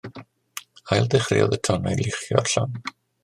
[0.95, 2.81] Ail ddechreuodd y tonnau luchio'r llong.